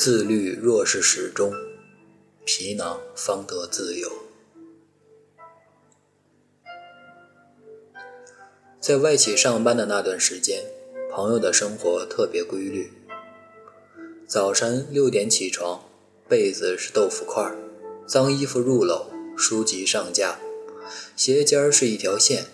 [0.00, 1.52] 自律若是始终，
[2.44, 4.08] 皮囊方得自由。
[8.78, 10.62] 在外企上班的那段时间，
[11.10, 12.92] 朋友的生活特别规律。
[14.28, 15.82] 早晨六点起床，
[16.28, 17.52] 被子是豆腐块，
[18.06, 19.06] 脏衣服入篓，
[19.36, 20.38] 书籍上架，
[21.16, 22.44] 鞋尖是一条线。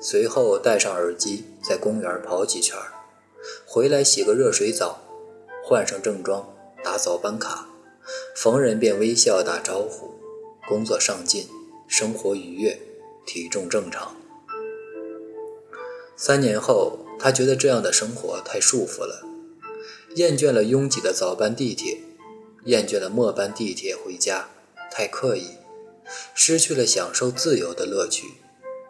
[0.00, 2.78] 随后戴上耳机，在公园跑几圈，
[3.66, 5.02] 回来洗个热水澡，
[5.64, 6.53] 换上正装，
[6.84, 7.66] 打早班卡，
[8.36, 10.10] 逢人便微笑打招呼，
[10.68, 11.48] 工作上进，
[11.88, 12.78] 生活愉悦，
[13.26, 14.14] 体重正常。
[16.14, 19.26] 三年后，他觉得这样的生活太束缚了，
[20.16, 22.02] 厌倦了拥挤的早班地铁，
[22.66, 24.50] 厌倦了末班地铁回家，
[24.92, 25.56] 太刻意，
[26.34, 28.34] 失去了享受自由的乐趣，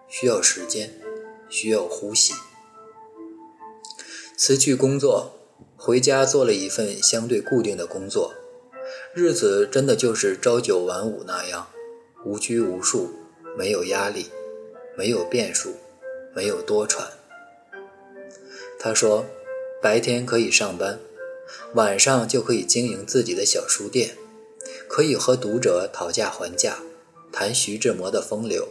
[0.09, 1.01] 需要时间。
[1.51, 2.35] 需要呼吸。
[4.37, 5.44] 辞去工作，
[5.85, 8.33] 回家做了一份相对固定的工作，
[9.13, 11.69] 日子真的就是朝九晚五那样，
[12.25, 13.11] 无拘无束，
[13.55, 14.31] 没有压力，
[14.97, 15.75] 没有变数，
[16.35, 17.03] 没有多舛。
[18.79, 19.27] 他说，
[19.83, 20.99] 白天可以上班，
[21.75, 24.17] 晚上就可以经营自己的小书店，
[24.89, 26.79] 可以和读者讨价还价，
[27.31, 28.69] 谈徐志摩的风流。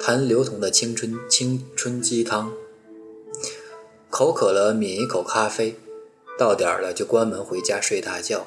[0.00, 2.52] 谈刘同的青春青春鸡汤，
[4.08, 5.74] 口渴了抿一口咖啡，
[6.38, 8.46] 到点儿了就关门回家睡大觉，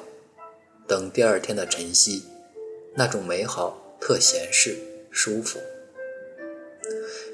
[0.88, 2.24] 等第二天的晨曦，
[2.94, 4.78] 那种美好特闲适
[5.10, 5.60] 舒服。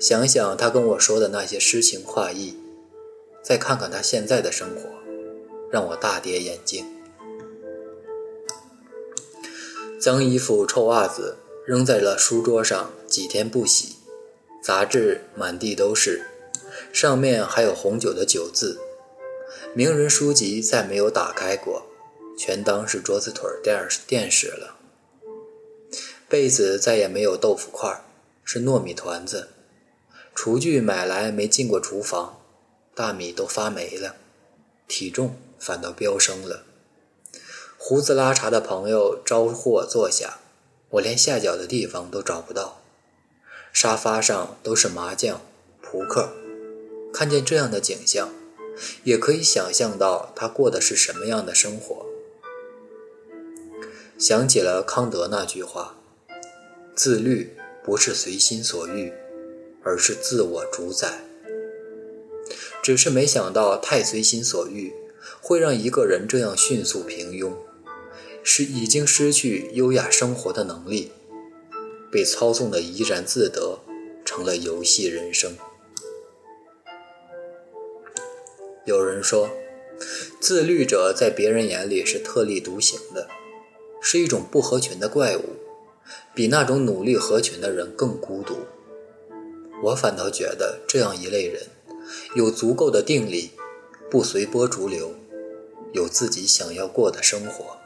[0.00, 2.56] 想想他跟我说的那些诗情画意，
[3.42, 4.90] 再看看他现在的生活，
[5.70, 6.84] 让我大跌眼镜。
[10.00, 11.36] 脏衣服、臭袜子。
[11.66, 13.96] 扔在了书桌上，几天不洗，
[14.62, 16.22] 杂志满地都是，
[16.94, 18.78] 上面还有红酒的酒渍。
[19.74, 21.86] 名人书籍再没有打开过，
[22.36, 24.76] 全当是桌子腿垫垫使了。
[26.28, 28.04] 被子再也没有豆腐块，
[28.44, 29.48] 是糯米团子。
[30.34, 32.40] 厨具买来没进过厨房，
[32.94, 34.16] 大米都发霉了，
[34.86, 36.64] 体重反倒飙升了。
[37.76, 40.38] 胡子拉碴的朋友招呼我坐下。
[40.90, 42.80] 我连下脚的地方都找不到，
[43.72, 45.42] 沙发上都是麻将、
[45.82, 46.30] 扑克。
[47.12, 48.30] 看见这样的景象，
[49.04, 52.06] 也可以想象到他过的是什么样的生活。
[54.18, 55.96] 想起了康德那句话
[56.94, 59.12] ：“自律不是随心所欲，
[59.82, 61.24] 而是自我主宰。”
[62.82, 64.92] 只是没想到，太随心所欲，
[65.40, 67.52] 会让一个人这样迅速平庸。
[68.42, 71.12] 是已经失去优雅生活的能力，
[72.10, 73.80] 被操纵的怡然自得，
[74.24, 75.54] 成了游戏人生。
[78.88, 79.50] 有人说，
[80.40, 83.28] 自律者在别人眼里是特立独行的，
[84.00, 85.42] 是一种不合群的怪物，
[86.34, 88.60] 比那种努力合群的人更孤独。
[89.82, 91.64] 我反倒觉得这样一类人，
[92.34, 93.50] 有足够的定力，
[94.10, 95.14] 不随波逐流，
[95.92, 97.76] 有自己想要过的生活。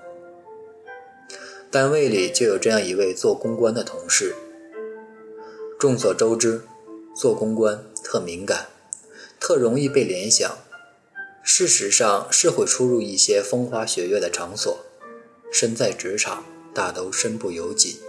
[1.68, 4.36] 单位里就有这样一位做公关的同事。
[5.80, 6.62] 众所周知，
[7.16, 8.68] 做公关特敏感，
[9.40, 10.58] 特容易被联想。
[11.42, 14.78] 事实上是会出入一些风花雪月的场所，
[15.52, 16.44] 身在职场
[16.74, 18.00] 大都身不由己。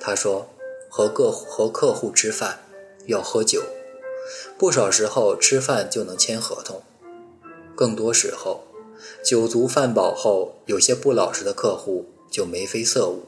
[0.00, 0.48] 他说，
[0.88, 2.60] 和各和客户吃饭
[3.06, 3.62] 要喝酒，
[4.56, 6.82] 不少时候吃饭就能签合同，
[7.74, 8.64] 更多时候
[9.24, 12.06] 酒足饭饱后，有些不老实的客户。
[12.30, 13.22] 就眉飞色舞，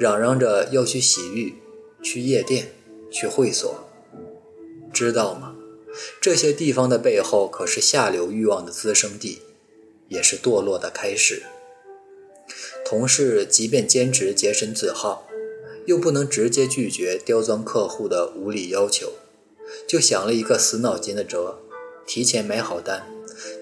[0.00, 1.54] 嚷嚷着要去洗浴、
[2.02, 2.72] 去夜店、
[3.08, 3.72] 去会所，
[4.92, 5.54] 知道吗？
[6.20, 9.42] 这些地方的背后可是下流欲望的滋生地，
[10.08, 11.42] 也是堕落的开始。
[12.84, 15.28] 同事即便坚持洁身自好，
[15.86, 19.12] 又不能直接拒绝刁钻客户的无理要求，
[19.88, 21.58] 就想了一个死脑筋的辙：
[22.06, 23.06] 提前买好单，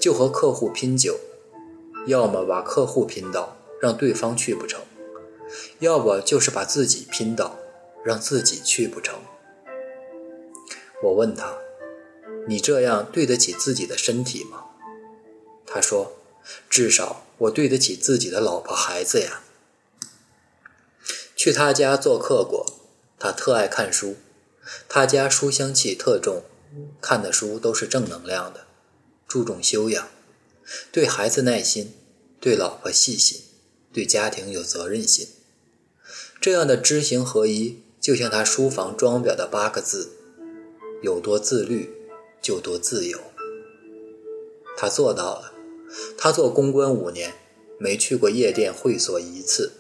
[0.01, 1.19] 就和客户拼酒，
[2.07, 3.57] 要么把客户拼倒。
[3.81, 4.81] 让对方去不成，
[5.81, 7.59] 要不就是把自己拼倒，
[8.03, 9.15] 让自己去不成。
[11.03, 11.55] 我问他
[12.47, 14.65] ：“你这样对得起自己的身体吗？”
[15.67, 16.17] 他说
[16.71, 19.43] ：“至少我对得起自己的老婆孩子呀。”
[21.37, 22.67] 去他家做客过，
[23.19, 24.17] 他特爱看书，
[24.89, 26.43] 他家书香气特重，
[27.01, 28.67] 看的书都是正能量的，
[29.27, 30.09] 注重修养，
[30.93, 31.95] 对孩子耐心，
[32.41, 33.43] 对老婆细心。
[33.93, 35.29] 对家庭有责任心，
[36.41, 40.11] 这样的知行合一，就像他书房装裱的八个字：
[41.01, 41.95] 有多自律，
[42.45, 43.19] 就多自由。
[44.77, 45.53] 他做到了。
[46.19, 47.35] 他做公关五年，
[47.79, 49.73] 没去过夜店会所一次，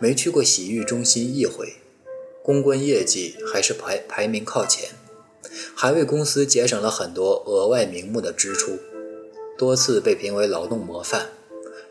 [0.00, 1.74] 没去过洗浴中心一回，
[2.42, 4.90] 公关业绩还是排排名靠前，
[5.76, 8.78] 还为公司节省了很多额外名目的支出，
[9.56, 11.30] 多次被评为劳动模范，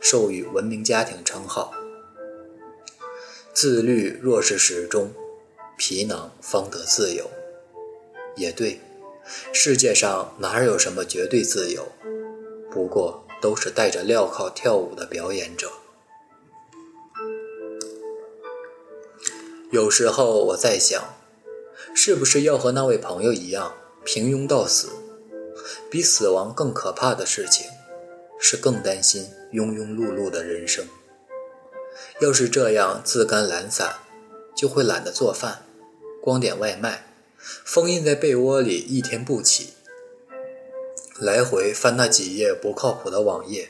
[0.02, 1.74] 授予文明家庭称号。
[3.54, 5.14] 自律若是始终，
[5.78, 7.30] 皮囊方得自由。
[8.36, 8.82] 也对，
[9.54, 11.88] 世界上哪有什么绝对自由？
[12.72, 15.70] 不过都是戴着镣铐跳舞的表演者。
[19.72, 21.02] 有时候我在想，
[21.96, 23.74] 是不是要和那位朋友一样
[24.04, 24.90] 平庸到死？
[25.90, 27.68] 比死亡更可怕的事情，
[28.40, 30.86] 是更担心庸庸碌碌的人生。
[32.20, 33.94] 要是这样自甘懒散，
[34.56, 35.66] 就会懒得做饭，
[36.22, 37.11] 光点外卖，
[37.42, 39.70] 封印在被窝里一天不起，
[41.20, 43.70] 来回翻那几页不靠谱的网页，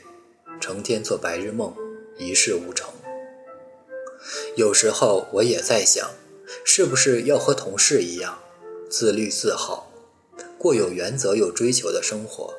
[0.60, 1.74] 成天做白日梦，
[2.18, 2.90] 一事无成。
[4.56, 6.10] 有时候我也在想，
[6.64, 8.38] 是不是要和同事一样，
[8.88, 9.92] 自律自好，
[10.58, 12.54] 过有原则、有追求的生活，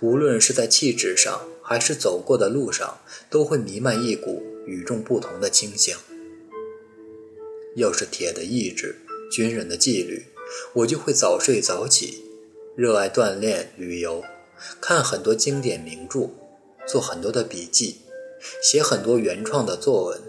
[0.00, 2.98] 无论是在气质上，还是走过的路上，
[3.30, 4.42] 都会弥漫一股。
[4.68, 5.98] 与众不同的清香。
[7.76, 8.96] 要是铁的意志、
[9.32, 10.26] 军人的纪律，
[10.72, 12.24] 我就会早睡早起，
[12.74, 14.22] 热爱锻炼、旅游，
[14.80, 16.30] 看很多经典名著，
[16.86, 18.02] 做很多的笔记，
[18.62, 20.20] 写很多原创的作文，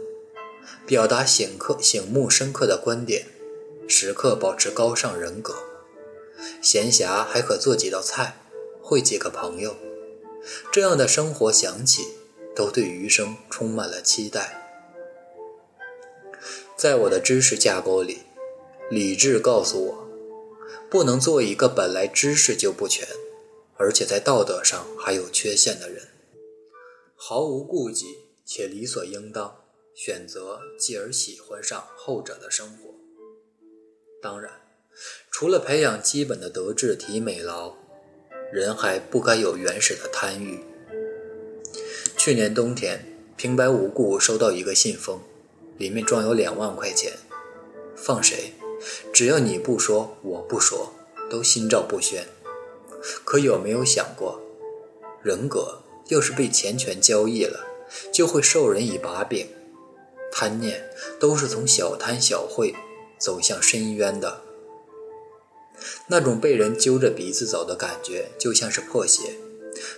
[0.85, 3.25] 表达醒刻醒目深刻的观点，
[3.87, 5.55] 时刻保持高尚人格。
[6.61, 8.41] 闲暇还可做几道菜，
[8.81, 9.75] 会几个朋友，
[10.71, 12.19] 这样的生活想起。
[12.55, 14.67] 都对余生充满了期待。
[16.75, 18.23] 在我的知识架构里，
[18.89, 20.08] 理智告诉我，
[20.89, 23.07] 不能做一个本来知识就不全，
[23.77, 26.07] 而且在道德上还有缺陷的人。
[27.15, 28.05] 毫无顾忌
[28.45, 29.63] 且理所应当
[29.93, 32.95] 选择继而喜欢上后者的生活。
[34.21, 34.51] 当然，
[35.29, 37.75] 除了培养基本的德智体美劳，
[38.51, 40.63] 人还不该有原始的贪欲。
[42.17, 43.05] 去年冬天，
[43.37, 45.21] 平白无故收到一个信封，
[45.77, 47.13] 里面装有两万块钱。
[47.95, 48.53] 放谁？
[49.11, 50.93] 只要你不说，我不说，
[51.29, 52.25] 都心照不宣。
[53.23, 54.41] 可有没有想过，
[55.23, 57.65] 人格要是被钱权交易了，
[58.11, 59.47] 就会受人以把柄。
[60.31, 60.89] 贪念
[61.19, 62.73] 都是从小贪小贿
[63.17, 64.41] 走向深渊的。
[66.07, 69.35] 那种被人揪着鼻子走的感觉，就像是破鞋，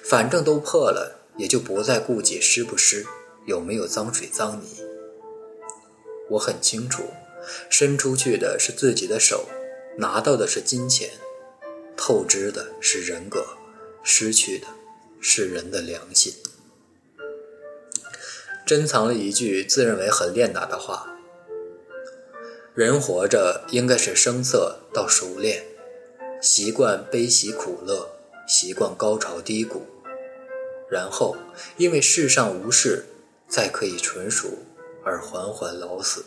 [0.04, 1.20] 反正都破了。
[1.38, 3.08] 也就不再顾及湿不湿，
[3.46, 4.68] 有没有脏水脏泥。
[6.32, 7.04] 我很清楚，
[7.70, 9.48] 伸出去的是自己的手，
[9.98, 11.10] 拿到的是金钱，
[11.96, 13.46] 透支的是人格，
[14.04, 14.68] 失去的
[15.20, 16.34] 是人的良心。
[18.66, 21.18] 珍藏了一句自认为很练达的话：
[22.74, 25.64] 人活着应该是生色到熟练，
[26.42, 28.10] 习惯悲喜苦乐，
[28.48, 29.86] 习惯高潮低谷。
[30.90, 31.36] 然后，
[31.78, 33.06] 因为世上无事，
[33.48, 34.60] 再可以纯熟
[35.04, 36.26] 而缓缓老死。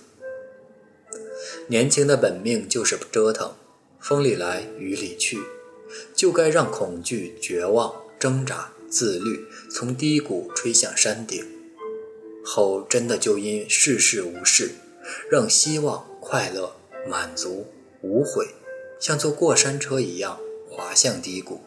[1.66, 3.54] 年轻的本命就是折腾，
[3.98, 5.40] 风里来雨里去，
[6.14, 11.42] 就该让恐惧、绝望、挣扎、自律从低谷吹向山顶，
[12.44, 14.72] 后真的就因世事无事，
[15.30, 16.76] 让希望、快乐、
[17.08, 17.66] 满足、
[18.02, 18.48] 无悔，
[19.00, 21.60] 像坐过山车一样滑向低谷。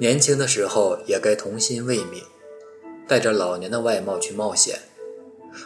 [0.00, 2.22] 年轻的时候也该童心未泯，
[3.06, 4.87] 带着老年的外貌去冒险。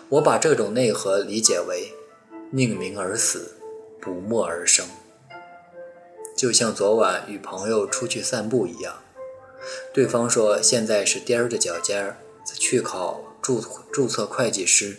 [0.08, 1.92] 我把这种内核理解为
[2.50, 3.56] 宁鸣而死，
[4.00, 4.86] 不默而生。
[6.36, 9.02] 就像昨晚与朋友出去散步一样，
[9.92, 14.96] 对方说现在是踮着脚尖儿去考注注册会计师，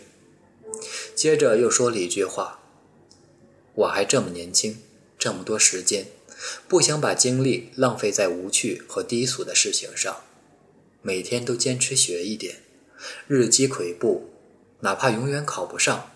[1.14, 2.60] 接着又说了一句话
[3.74, 4.78] ：“我还这么年轻，
[5.18, 6.06] 这么多时间。”
[6.68, 10.24] 不想把精力浪费在无趣和低俗的事情上，
[11.00, 12.56] 每天都坚持学一点，
[13.26, 14.28] 日积跬步，
[14.80, 16.10] 哪怕永远考不上，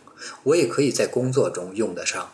[0.45, 2.33] 我也可以在工作中用得上。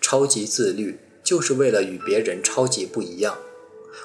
[0.00, 3.38] 超级自律就是为了与别人超级不一样，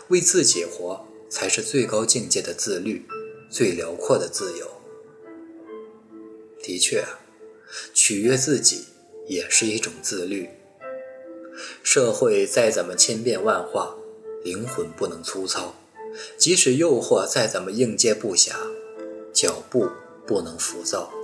[0.09, 3.05] 为自己活才是最高境界的自律，
[3.49, 4.67] 最辽阔的自由。
[6.61, 7.05] 的确，
[7.93, 8.85] 取悦自己
[9.27, 10.49] 也是一种自律。
[11.81, 13.95] 社会再怎么千变万化，
[14.43, 15.75] 灵魂不能粗糙；
[16.37, 18.51] 即使诱惑再怎么应接不暇，
[19.31, 19.89] 脚步
[20.25, 21.22] 不能浮躁。